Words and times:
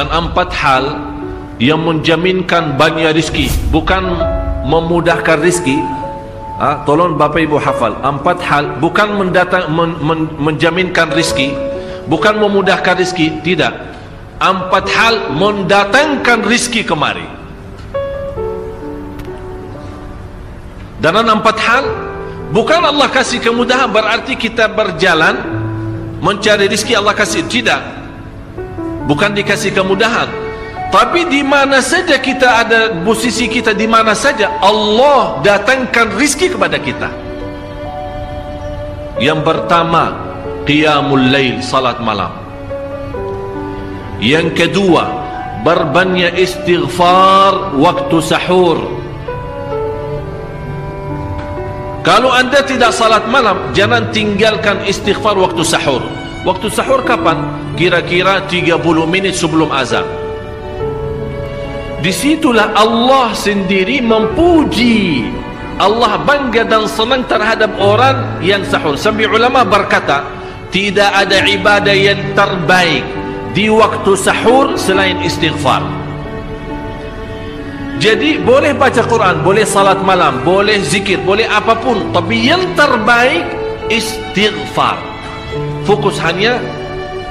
dan 0.00 0.08
empat 0.08 0.48
hal 0.56 0.96
yang 1.60 1.84
menjaminkan 1.84 2.80
banyak 2.80 3.12
rizki 3.12 3.52
bukan 3.68 4.00
memudahkan 4.64 5.44
rizki. 5.44 5.76
Ha? 6.56 6.88
tolong 6.88 7.20
bapa 7.20 7.36
ibu 7.36 7.60
hafal. 7.60 8.00
Empat 8.00 8.40
hal 8.48 8.80
bukan 8.80 9.20
mendatang 9.20 9.68
men, 9.68 9.92
men, 10.00 10.20
menjaminkan 10.40 11.12
rizki 11.12 11.52
bukan 12.08 12.40
memudahkan 12.40 12.96
rizki 12.96 13.44
tidak. 13.44 13.76
Empat 14.40 14.88
hal 14.88 15.36
mendatangkan 15.36 16.48
rizki 16.48 16.80
kemari. 16.80 17.28
Dan 20.96 21.28
empat 21.28 21.56
hal 21.60 21.84
bukan 22.56 22.88
Allah 22.88 23.12
kasih 23.12 23.36
kemudahan 23.36 23.92
berarti 23.92 24.32
kita 24.32 24.64
berjalan 24.72 25.36
mencari 26.24 26.72
rizki 26.72 26.96
Allah 26.96 27.12
kasih. 27.12 27.44
Tidak 27.44 27.99
bukan 29.08 29.32
dikasih 29.36 29.72
kemudahan 29.72 30.28
tapi 30.90 31.22
di 31.30 31.46
mana 31.46 31.78
saja 31.78 32.18
kita 32.18 32.66
ada 32.66 32.80
posisi 33.06 33.46
kita 33.46 33.70
di 33.70 33.86
mana 33.86 34.10
saja 34.10 34.58
Allah 34.58 35.38
datangkan 35.38 36.18
rizki 36.18 36.50
kepada 36.50 36.82
kita. 36.82 37.06
Yang 39.22 39.40
pertama, 39.46 40.10
qiyamul 40.66 41.30
lail, 41.30 41.62
salat 41.62 42.02
malam. 42.02 42.34
Yang 44.18 44.66
kedua, 44.66 45.06
berbanyak 45.62 46.34
istighfar 46.34 47.78
waktu 47.78 48.18
sahur. 48.18 48.82
Kalau 52.02 52.34
anda 52.34 52.66
tidak 52.66 52.90
salat 52.90 53.30
malam, 53.30 53.70
jangan 53.78 54.10
tinggalkan 54.10 54.82
istighfar 54.90 55.38
waktu 55.38 55.62
sahur. 55.62 56.02
Waktu 56.42 56.66
sahur 56.72 57.06
kapan? 57.06 57.59
Kira-kira 57.78 58.46
30 58.46 58.80
minit 59.06 59.34
sebelum 59.34 59.70
azan. 59.70 60.06
Disitulah 62.00 62.72
Allah 62.72 63.36
sendiri 63.36 64.00
memuji 64.00 65.28
Allah 65.80 66.20
bangga 66.24 66.64
dan 66.64 66.84
senang 66.84 67.24
terhadap 67.28 67.72
orang 67.76 68.40
yang 68.44 68.64
sahur. 68.68 68.96
Sambil 68.96 69.32
ulama 69.32 69.64
berkata 69.64 70.24
Tidak 70.72 71.10
ada 71.12 71.44
ibadah 71.44 71.96
yang 71.96 72.20
terbaik 72.32 73.04
Di 73.52 73.68
waktu 73.68 74.12
sahur 74.16 74.76
selain 74.80 75.20
istighfar. 75.24 75.84
Jadi 78.00 78.40
boleh 78.40 78.72
baca 78.72 79.04
Quran 79.04 79.44
Boleh 79.44 79.68
salat 79.68 80.00
malam 80.00 80.40
Boleh 80.40 80.80
zikir 80.80 81.20
Boleh 81.20 81.44
apapun. 81.48 82.12
Tapi 82.16 82.48
yang 82.48 82.64
terbaik 82.76 83.44
Istighfar. 83.90 85.00
Fokus 85.82 86.14
hanya 86.22 86.62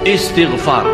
Istighfar 0.08 0.88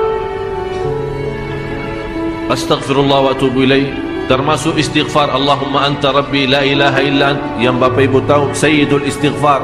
Astaghfirullah 2.50 3.20
wa 3.22 3.30
atubu 3.38 3.62
ilaih 3.62 3.94
termasuk 4.25 4.81
istighfar 4.81 5.30
Allahumma 5.30 5.86
anta 5.86 6.09
rabbi 6.09 6.50
la 6.50 6.66
ilaha 6.66 7.06
illa 7.06 7.38
ant 7.38 7.62
yang 7.62 7.78
Bapak 7.78 8.02
Ibu 8.02 8.25
tahu 8.25 8.50
sayyidul 8.58 9.06
istighfar 9.06 9.62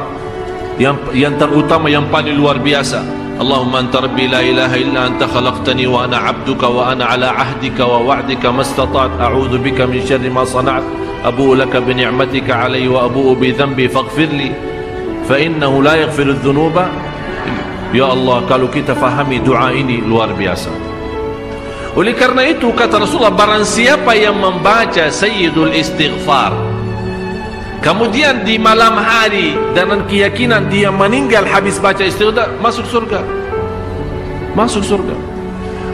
yang 0.78 0.94
yang 1.17 1.42
terutama 1.42 1.89
yang 1.89 2.06
paling 2.14 2.38
luar 2.38 2.61
biasa 2.61 3.02
Allahumma 3.42 3.81
anta 3.81 4.06
rabbi 4.06 4.30
la 4.30 4.45
ilaha 4.45 4.78
illa 4.78 5.09
anta 5.09 5.25
khalaqtani 5.25 5.89
wa 5.89 6.05
ana 6.05 6.22
'abduka 6.22 6.70
wa 6.70 6.94
ana 6.94 7.09
'ala 7.09 7.33
'ahdika 7.33 7.81
wa 7.81 7.98
wa'dika 8.14 8.53
mastata'tu 8.53 9.17
a'udzu 9.17 9.58
bika 9.58 9.89
min 9.89 10.05
syarri 10.05 10.30
ma 10.30 10.45
sana'tu 10.45 10.86
abu'u 11.26 11.58
laka 11.58 11.81
bi 11.81 11.98
ni'matika 11.98 12.70
'alayya 12.70 12.94
wa 12.94 13.09
abu'u 13.09 13.33
bi 13.33 13.50
dhanbi 13.50 13.89
faghfir 13.89 14.30
li 14.30 14.53
fa 15.26 15.42
ya 17.92 18.11
Allah 18.11 18.44
kalau 18.47 18.67
kita 18.72 18.95
fahami 18.95 19.39
doa 19.44 19.72
ini 19.72 20.00
luar 20.03 20.31
biasa. 20.36 20.72
Oleh 21.92 22.16
karena 22.16 22.48
itu 22.48 22.72
kata 22.72 23.03
Rasulullah 23.03 23.36
barang 23.36 23.67
siapa 23.67 24.16
yang 24.16 24.39
membaca 24.39 25.11
Sayyidul 25.11 25.75
Istighfar 25.75 26.56
kemudian 27.83 28.48
di 28.48 28.56
malam 28.56 28.95
hari 28.95 29.59
dengan 29.76 30.08
keyakinan 30.08 30.71
dia 30.71 30.88
meninggal 30.88 31.43
habis 31.43 31.76
baca 31.80 32.04
istighfar 32.04 32.55
masuk 32.64 32.88
surga. 32.88 33.20
Masuk 34.55 34.83
surga. 34.83 35.15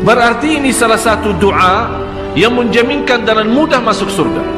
Berarti 0.06 0.62
ini 0.62 0.70
salah 0.70 0.98
satu 0.98 1.34
doa 1.42 1.90
yang 2.38 2.54
menjaminkan 2.54 3.26
dengan 3.26 3.50
mudah 3.50 3.82
masuk 3.82 4.10
surga 4.14 4.57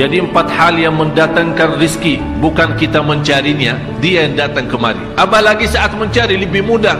jadi 0.00 0.24
empat 0.24 0.48
hal 0.48 0.80
yang 0.80 0.96
mendatangkan 0.96 1.76
rizki 1.76 2.16
bukan 2.40 2.72
kita 2.80 3.04
mencarinya 3.04 3.76
dia 4.00 4.24
yang 4.24 4.32
datang 4.32 4.64
kemari. 4.64 5.04
Apalagi 5.12 5.68
saat 5.68 5.92
mencari 5.92 6.40
lebih 6.40 6.64
mudah. 6.64 6.96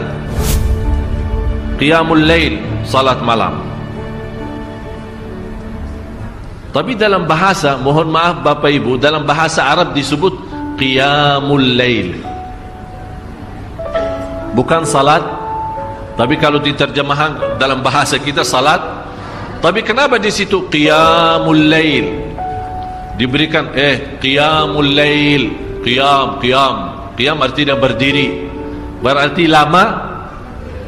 Qiyamul 1.81 2.21
lail 2.21 2.61
salat 2.85 3.17
malam. 3.25 3.57
Tapi 6.69 6.93
dalam 6.93 7.25
bahasa 7.25 7.73
mohon 7.81 8.05
maaf 8.13 8.45
Bapak 8.45 8.69
Ibu 8.69 9.01
dalam 9.01 9.25
bahasa 9.25 9.65
Arab 9.65 9.97
disebut 9.97 10.37
qiyamul 10.77 11.73
lail. 11.73 12.21
Bukan 14.53 14.85
salat 14.85 15.25
tapi 16.13 16.37
kalau 16.37 16.61
diterjemahkan 16.61 17.57
dalam 17.57 17.81
bahasa 17.81 18.21
kita 18.21 18.45
salat. 18.45 18.77
Tapi 19.57 19.81
kenapa 19.81 20.21
di 20.21 20.29
situ 20.29 20.69
qiyamul 20.69 21.65
lail 21.65 22.29
diberikan 23.21 23.69
eh 23.77 24.17
qiyamul 24.17 24.97
lail. 24.97 25.43
Qiyam 25.85 26.41
qiyam. 26.41 26.75
Qiyam 27.13 27.37
artinya 27.37 27.77
berdiri. 27.77 28.49
Berarti 29.05 29.45
lama 29.45 30.09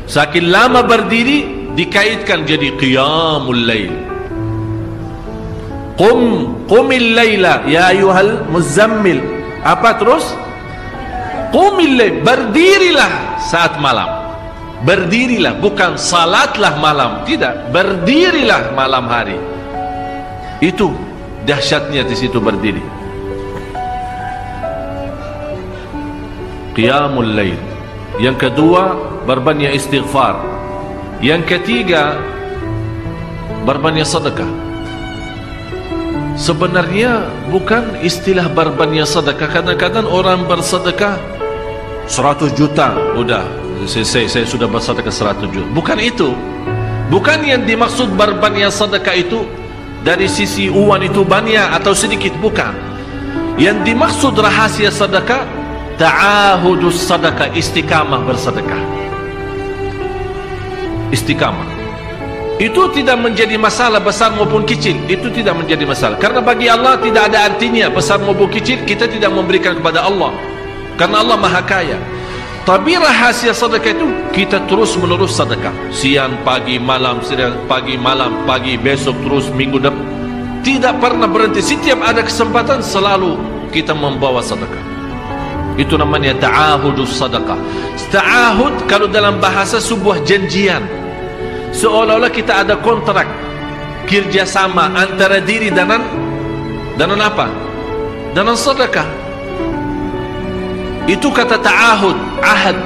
saking 0.09 0.49
lama 0.49 0.81
berdiri 0.81 1.69
dikaitkan 1.77 2.49
jadi 2.49 2.73
qiyamul 2.81 3.61
lail. 3.69 3.93
Qum 5.93 6.19
qumil 6.65 7.13
laila 7.13 7.69
ya 7.69 7.93
ayuhal 7.93 8.49
muzammil. 8.49 9.21
Apa 9.61 10.01
terus? 10.01 10.25
Qumil 11.53 11.93
lail 12.01 12.15
berdirilah 12.25 13.37
saat 13.37 13.77
malam. 13.77 14.09
Berdirilah 14.81 15.61
bukan 15.61 16.01
salatlah 16.01 16.81
malam. 16.81 17.21
Tidak 17.29 17.69
berdirilah 17.69 18.73
malam 18.73 19.05
hari. 19.05 19.37
Itu 20.59 21.12
dahsyatnya 21.43 22.07
di 22.07 22.15
situ 22.15 22.39
berdiri 22.39 22.83
qiyamul 26.73 27.31
lail 27.35 27.59
yang 28.17 28.37
kedua 28.37 28.95
berbanyak 29.23 29.75
istighfar 29.77 30.37
yang 31.23 31.39
ketiga 31.47 32.19
berbanyak 33.63 34.03
sedekah. 34.03 34.51
Sebenarnya 36.35 37.23
bukan 37.47 37.95
istilah 38.03 38.51
berbanyak 38.51 39.07
sedekah. 39.07 39.47
Kadang-kadang 39.47 40.03
orang 40.03 40.43
bersedekah 40.43 41.15
100 42.11 42.59
juta, 42.59 42.91
sudah 43.15 43.47
saya, 43.87 44.05
saya, 44.05 44.27
saya 44.27 44.45
sudah 44.45 44.67
bersedekah 44.67 45.13
100 45.13 45.47
juta. 45.47 45.67
Bukan 45.71 45.97
itu. 46.03 46.35
Bukan 47.07 47.45
yang 47.45 47.63
dimaksud 47.63 48.11
berbanyak 48.19 48.73
sedekah 48.73 49.15
itu 49.15 49.47
dari 50.03 50.27
sisi 50.27 50.67
uang 50.67 51.07
itu 51.07 51.23
banyak 51.23 51.79
atau 51.79 51.95
sedikit 51.95 52.35
bukan. 52.43 52.75
Yang 53.55 53.87
dimaksud 53.87 54.35
rahasia 54.35 54.91
sedekah 54.91 55.47
ta'ahudus 55.95 57.07
sedekah 57.07 57.49
istiqamah 57.55 58.21
bersedekah. 58.27 58.81
Istiqamah. 61.15 61.73
Itu 62.61 62.85
tidak 62.93 63.17
menjadi 63.17 63.57
masalah 63.57 63.97
besar 64.03 64.35
maupun 64.35 64.61
kecil. 64.67 64.99
Itu 65.09 65.31
tidak 65.33 65.57
menjadi 65.57 65.89
masalah. 65.89 66.21
Karena 66.21 66.43
bagi 66.43 66.69
Allah 66.69 66.99
tidak 67.01 67.33
ada 67.33 67.49
artinya 67.49 67.89
besar 67.89 68.21
maupun 68.21 68.51
kecil 68.51 68.85
kita 68.85 69.09
tidak 69.09 69.33
memberikan 69.33 69.79
kepada 69.79 70.05
Allah. 70.05 70.35
Karena 70.93 71.25
Allah 71.25 71.37
maha 71.39 71.61
kaya 71.65 71.97
tapi 72.63 72.95
rahasia 72.95 73.51
sedekah 73.51 73.91
itu 73.91 74.07
kita 74.31 74.63
terus 74.71 74.95
menerus 74.95 75.35
sedekah. 75.35 75.75
Siang 75.91 76.47
pagi 76.47 76.79
malam 76.79 77.19
siang 77.19 77.59
pagi 77.67 77.99
malam 77.99 78.47
pagi 78.47 78.79
besok 78.79 79.19
terus 79.27 79.51
minggu 79.51 79.83
depan 79.83 80.03
tidak 80.63 80.95
pernah 81.03 81.27
berhenti. 81.27 81.59
Setiap 81.59 81.99
ada 81.99 82.23
kesempatan 82.23 82.79
selalu 82.79 83.35
kita 83.75 83.91
membawa 83.91 84.39
sedekah. 84.39 84.79
Itu 85.75 85.99
namanya 85.99 86.39
ta'ahudus 86.39 87.19
sedekah. 87.19 87.59
Ta'ahud 88.07 88.87
kalau 88.87 89.11
dalam 89.11 89.43
bahasa 89.43 89.83
sebuah 89.83 90.23
janjian 90.23 90.87
seolah-olah 91.75 92.31
kita 92.31 92.63
ada 92.63 92.79
kontrak 92.79 93.27
kerjasama 94.07 94.93
antara 94.95 95.43
diri 95.43 95.67
dan 95.67 95.99
dan 96.95 97.09
apa? 97.17 97.49
dengan 98.33 98.57
sedekah 98.57 99.22
itu 101.03 101.27
kata 101.27 101.59
ta'ahud 101.59 102.15
ahad 102.39 102.77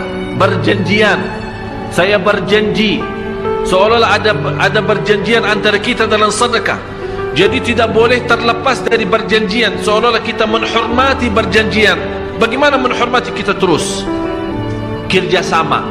berjanjian. 0.41 1.21
Saya 1.93 2.17
berjanji 2.17 2.99
seolah-olah 3.63 4.17
ada 4.17 4.33
ada 4.57 4.79
berjanjian 4.81 5.45
antara 5.45 5.77
kita 5.77 6.09
dalam 6.09 6.33
sedekah. 6.33 6.81
Jadi 7.37 7.61
tidak 7.61 7.93
boleh 7.93 8.25
terlepas 8.25 8.81
dari 8.81 9.05
berjanjian 9.05 9.77
seolah-olah 9.85 10.25
kita 10.25 10.49
menghormati 10.49 11.29
berjanjian. 11.29 11.97
Bagaimana 12.41 12.81
menghormati 12.81 13.29
kita 13.33 13.53
terus? 13.53 14.01
Kerjasama. 15.05 15.85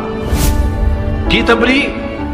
Kita 1.30 1.54
beri 1.54 1.90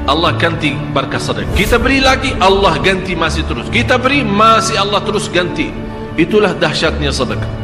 Allah 0.08 0.32
ganti 0.40 0.72
berkah 0.72 1.20
sedekah. 1.20 1.52
Kita 1.52 1.76
beri 1.76 2.00
lagi 2.00 2.32
Allah 2.40 2.80
ganti 2.80 3.12
masih 3.12 3.44
terus. 3.44 3.68
Kita 3.68 4.00
beri 4.00 4.24
masih 4.24 4.80
Allah 4.80 5.04
terus 5.04 5.28
ganti. 5.28 5.68
Itulah 6.16 6.56
dahsyatnya 6.56 7.12
sedekah 7.12 7.61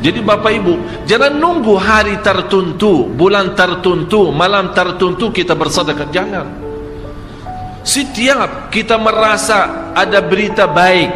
jadi 0.00 0.20
Bapak 0.20 0.52
Ibu 0.52 0.74
jangan 1.08 1.32
nunggu 1.36 1.74
hari 1.76 2.20
tertentu 2.20 3.08
bulan 3.08 3.56
tertentu 3.56 4.32
malam 4.32 4.72
tertentu 4.76 5.32
kita 5.32 5.56
bersedekah 5.56 6.08
jangan 6.12 6.46
setiap 7.86 8.68
kita 8.74 8.98
merasa 8.98 9.92
ada 9.94 10.18
berita 10.20 10.66
baik 10.66 11.12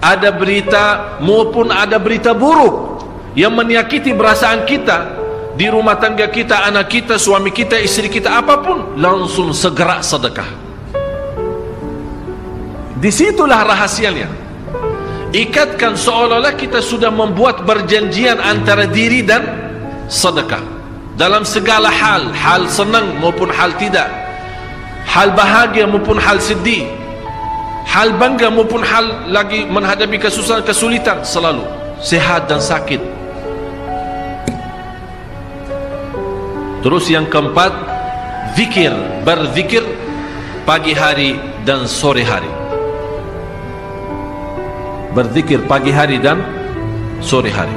ada 0.00 0.32
berita 0.32 0.84
maupun 1.20 1.68
ada 1.68 2.00
berita 2.00 2.32
buruk 2.32 3.04
yang 3.36 3.52
menyakiti 3.54 4.16
perasaan 4.16 4.64
kita 4.64 5.20
di 5.54 5.68
rumah 5.68 5.98
tangga 6.00 6.24
kita, 6.30 6.64
anak 6.64 6.88
kita, 6.88 7.20
suami 7.20 7.52
kita, 7.52 7.76
istri 7.76 8.08
kita, 8.08 8.32
apapun, 8.40 8.96
langsung 8.96 9.52
segera 9.52 10.00
sedekah. 10.00 10.48
Disitulah 12.96 13.68
rahasianya. 13.68 14.49
Ikatkan 15.30 15.94
seolah-olah 15.94 16.58
kita 16.58 16.82
sudah 16.82 17.08
membuat 17.14 17.62
perjanjian 17.62 18.42
antara 18.42 18.90
diri 18.90 19.22
dan 19.22 19.46
sedekah. 20.10 20.62
Dalam 21.14 21.46
segala 21.46 21.86
hal, 21.86 22.34
hal 22.34 22.66
senang 22.66 23.14
maupun 23.22 23.46
hal 23.52 23.70
tidak. 23.78 24.10
Hal 25.06 25.30
bahagia 25.34 25.86
maupun 25.86 26.18
hal 26.18 26.42
sedih. 26.42 26.86
Hal 27.86 28.14
bangga 28.18 28.50
maupun 28.50 28.82
hal 28.82 29.30
lagi 29.30 29.66
menghadapi 29.66 30.18
kesusahan, 30.18 30.66
kesulitan 30.66 31.22
selalu. 31.22 31.62
Sehat 32.00 32.48
dan 32.48 32.58
sakit, 32.58 32.98
Terus 36.80 37.12
yang 37.12 37.28
keempat, 37.28 37.76
zikir, 38.56 38.88
berzikir 39.20 39.84
pagi 40.64 40.96
hari 40.96 41.36
dan 41.68 41.84
sore 41.84 42.24
hari. 42.24 42.48
Berzikir 45.10 45.58
pagi 45.66 45.90
hari 45.90 46.22
dan 46.22 46.38
sore 47.18 47.50
hari. 47.50 47.74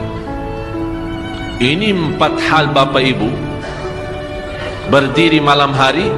Ini 1.57 1.89
empat 1.89 2.37
hal 2.45 2.69
Bapak 2.69 3.01
Ibu. 3.01 3.29
Berdiri 4.93 5.41
malam 5.41 5.73
hari, 5.73 6.13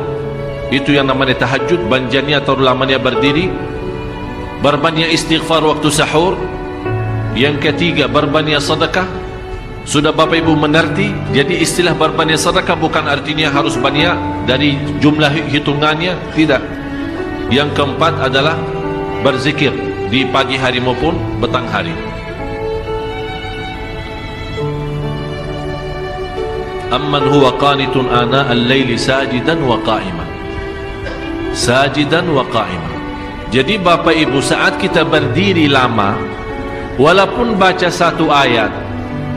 itu 0.76 0.92
yang 0.92 1.08
namanya 1.08 1.40
tahajud, 1.40 1.88
banjanya 1.88 2.44
atau 2.44 2.60
lamanya 2.60 3.00
berdiri. 3.00 3.48
Berbanyak 4.60 5.16
istighfar 5.16 5.64
waktu 5.64 5.88
sahur. 5.88 6.36
Yang 7.32 7.72
ketiga, 7.72 8.12
berbanyak 8.12 8.60
sedekah. 8.60 9.08
Sudah 9.88 10.10
Bapak 10.10 10.42
Ibu 10.42 10.58
mengerti 10.58 11.14
Jadi 11.30 11.62
istilah 11.62 11.94
berbanyak 11.94 12.42
sedekah 12.42 12.74
bukan 12.74 13.06
artinya 13.06 13.54
harus 13.54 13.78
banyak 13.78 14.18
Dari 14.50 14.82
jumlah 14.98 15.30
hitungannya 15.30 16.18
Tidak 16.34 16.58
Yang 17.54 17.70
keempat 17.78 18.18
adalah 18.18 18.58
Berzikir 19.22 19.95
Di 20.16 20.24
pagi 20.32 20.56
hari 20.56 20.80
maupun 20.80 21.12
petang 21.44 21.68
hari. 21.68 21.92
Amman 26.88 27.28
huwa 27.28 27.52
qanitun 27.60 28.08
ana 28.08 28.48
al-layli 28.48 28.96
sajidan 28.96 29.60
wa 29.68 29.76
qa'iman 29.84 30.30
Sajidan 31.52 32.32
wa 32.32 32.48
qa'iman 32.48 32.96
Jadi 33.52 33.76
Bapak 33.76 34.16
Ibu 34.16 34.40
saat 34.40 34.80
kita 34.80 35.04
berdiri 35.04 35.68
lama 35.68 36.16
Walaupun 36.96 37.60
baca 37.60 37.92
satu 37.92 38.32
ayat 38.32 38.72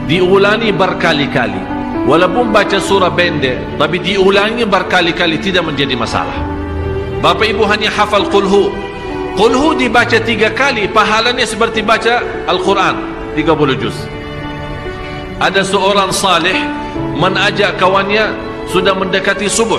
diulangi 0.07 0.71
berkali-kali. 0.71 1.59
Walaupun 2.07 2.55
baca 2.55 2.79
surah 2.79 3.11
pendek 3.11 3.83
tapi 3.83 3.99
diulangi 3.99 4.63
berkali-kali 4.63 5.43
tidak 5.43 5.67
menjadi 5.67 5.99
masalah. 5.99 6.39
Bapak 7.19 7.51
Ibu 7.51 7.67
hanya 7.67 7.91
hafal 7.91 8.31
qulhu 8.31 8.87
qulhu 9.39 9.79
dibaca 9.79 10.19
tiga 10.19 10.51
kali 10.51 10.91
pahalanya 10.91 11.47
seperti 11.47 11.79
baca 11.79 12.19
Al-Quran 12.51 12.99
30 13.39 13.79
juz. 13.79 13.95
Ada 15.39 15.63
seorang 15.63 16.11
salih 16.11 16.59
menajak 17.15 17.79
kawannya 17.79 18.35
sudah 18.67 18.91
mendekati 18.99 19.47
subuh. 19.47 19.79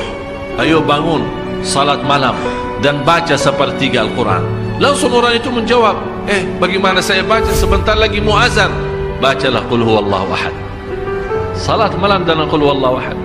Ayo 0.56 0.80
bangun 0.80 1.28
salat 1.60 2.00
malam 2.08 2.36
dan 2.80 3.04
baca 3.04 3.36
sepertiga 3.36 4.08
Al-Quran. 4.08 4.40
Langsung 4.80 5.12
orang 5.12 5.36
itu 5.36 5.52
menjawab 5.52 6.00
eh 6.32 6.48
bagaimana 6.56 7.04
saya 7.04 7.20
baca? 7.20 7.52
Sebentar 7.52 8.00
lagi 8.00 8.24
muazan. 8.24 8.72
Bacalah 9.20 9.60
qul 9.68 9.84
huwallahu 9.84 10.32
ahad. 10.32 10.56
Salat 11.60 11.92
malam 12.00 12.24
dan 12.24 12.40
qul 12.48 12.64
huwallahu 12.64 12.96
ahad. 12.96 13.20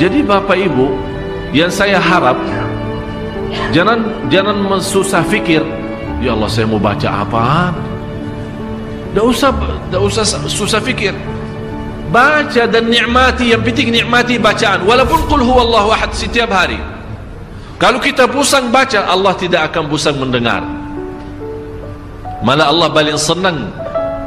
Jadi 0.00 0.24
Bapak 0.24 0.56
Ibu 0.56 0.88
yang 1.52 1.68
saya 1.68 2.00
harap 2.00 2.40
jangan 3.74 4.28
jangan 4.32 4.56
mensusah 4.56 5.24
fikir. 5.26 5.62
Ya 6.18 6.34
Allah 6.34 6.50
saya 6.50 6.66
mau 6.66 6.82
baca 6.82 7.22
apa 7.22 7.70
tak 9.18 9.24
usah 9.24 9.50
tak 9.88 10.00
usah 10.02 10.24
susah 10.46 10.80
fikir. 10.84 11.16
Baca 12.08 12.64
dan 12.64 12.88
nikmati 12.88 13.52
yang 13.52 13.60
penting 13.60 13.92
nikmati 13.92 14.40
bacaan. 14.40 14.84
Walaupun 14.84 15.28
qul 15.28 15.42
huwallahu 15.44 15.92
ahad 15.92 16.12
setiap 16.12 16.48
hari. 16.52 16.80
Kalau 17.78 18.00
kita 18.02 18.26
pusang 18.26 18.70
baca 18.74 19.06
Allah 19.06 19.34
tidak 19.36 19.72
akan 19.72 19.90
pusang 19.90 20.16
mendengar. 20.16 20.64
Malah 22.42 22.70
Allah 22.70 22.88
paling 22.94 23.18
senang 23.18 23.70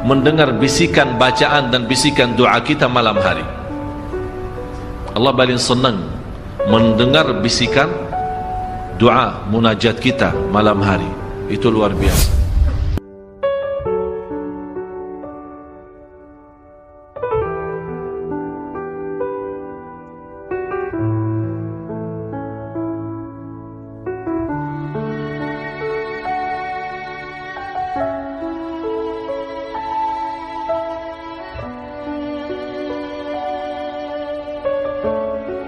mendengar 0.04 0.52
bisikan 0.58 1.16
bacaan 1.16 1.70
dan 1.72 1.86
bisikan 1.86 2.34
doa 2.36 2.58
kita 2.60 2.86
malam 2.90 3.16
hari. 3.18 3.44
Allah 5.12 5.32
paling 5.32 5.60
senang 5.60 6.00
mendengar 6.68 7.28
bisikan 7.44 7.88
doa 9.02 9.42
munajat 9.50 9.98
kita 9.98 10.30
malam 10.54 10.78
hari. 10.78 11.10
Itu 11.50 11.74
luar 11.74 11.90
biasa. 11.90 12.41